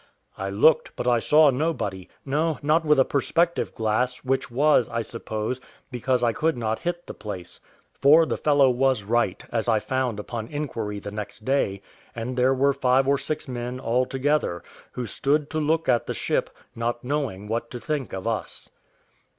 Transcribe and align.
I 0.35 0.49
looked, 0.49 0.95
but 0.95 1.07
I 1.07 1.19
saw 1.19 1.51
nobody, 1.51 2.09
no, 2.25 2.57
not 2.63 2.83
with 2.83 2.99
a 2.99 3.05
perspective 3.05 3.75
glass, 3.75 4.23
which 4.23 4.49
was, 4.49 4.89
I 4.89 5.03
suppose, 5.03 5.61
because 5.91 6.23
I 6.23 6.33
could 6.33 6.57
not 6.57 6.79
hit 6.79 7.05
the 7.05 7.13
place: 7.13 7.59
for 7.93 8.25
the 8.25 8.35
fellow 8.35 8.67
was 8.71 9.03
right, 9.03 9.45
as 9.51 9.69
I 9.69 9.77
found 9.77 10.19
upon 10.19 10.47
inquiry 10.47 10.97
the 10.97 11.11
next 11.11 11.45
day; 11.45 11.83
and 12.15 12.35
there 12.35 12.55
were 12.55 12.73
five 12.73 13.07
or 13.07 13.19
six 13.19 13.47
men 13.47 13.79
all 13.79 14.07
together, 14.07 14.63
who 14.93 15.05
stood 15.05 15.51
to 15.51 15.59
look 15.59 15.87
at 15.87 16.07
the 16.07 16.15
ship, 16.15 16.49
not 16.75 17.03
knowing 17.03 17.47
what 17.47 17.69
to 17.69 17.79
think 17.79 18.11
of 18.11 18.25
us. 18.25 18.71